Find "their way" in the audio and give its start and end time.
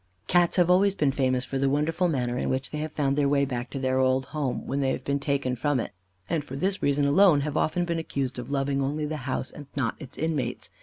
3.15-3.45